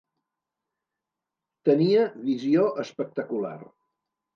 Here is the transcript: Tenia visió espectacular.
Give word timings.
Tenia 1.71 2.09
visió 2.27 2.67
espectacular. 2.89 3.59